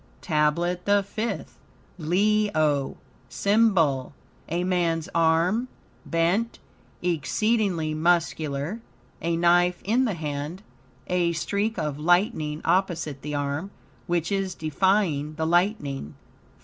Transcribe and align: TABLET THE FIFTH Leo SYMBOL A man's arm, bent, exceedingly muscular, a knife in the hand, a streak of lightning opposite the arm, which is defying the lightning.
TABLET 0.21 0.85
THE 0.85 1.03
FIFTH 1.03 1.59
Leo 1.99 2.97
SYMBOL 3.29 4.15
A 4.49 4.63
man's 4.63 5.07
arm, 5.13 5.67
bent, 6.07 6.57
exceedingly 7.03 7.93
muscular, 7.93 8.81
a 9.21 9.35
knife 9.37 9.79
in 9.85 10.05
the 10.05 10.15
hand, 10.15 10.63
a 11.05 11.33
streak 11.33 11.77
of 11.77 11.99
lightning 11.99 12.63
opposite 12.65 13.21
the 13.21 13.35
arm, 13.35 13.69
which 14.07 14.31
is 14.31 14.55
defying 14.55 15.35
the 15.35 15.45
lightning. 15.45 16.15